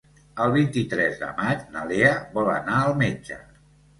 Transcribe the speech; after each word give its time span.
El 0.45 0.53
vint-i-tres 0.53 1.19
de 1.23 1.27
maig 1.41 1.61
na 1.75 1.85
Lea 1.91 2.15
vol 2.39 2.51
anar 2.53 2.79
al 2.87 2.95
metge. 3.05 3.37